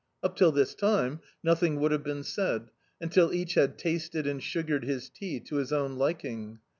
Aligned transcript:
Up 0.23 0.35
till 0.35 0.51
this 0.51 0.73
time 0.73 1.19
nothing 1.43 1.79
would 1.79 1.91
have 1.91 2.01
been 2.03 2.23
said, 2.23 2.71
until 2.99 3.31
each 3.31 3.53
had 3.53 3.77
tasted 3.77 4.25
and 4.25 4.41
sugared 4.41 4.83
his 4.83 5.09
tea 5.11 5.39
to 5.41 5.57
his 5.57 5.71
own 5.71 5.95
liking. 5.95 6.57